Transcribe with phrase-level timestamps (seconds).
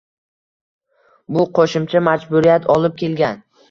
[1.37, 3.43] Bu qo‘shimcha majburiyat olib kelgan.